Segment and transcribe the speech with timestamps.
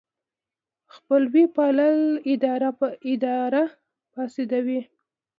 [0.93, 1.99] خپلوي پالل
[3.13, 3.63] اداره
[4.13, 4.81] فاسدوي.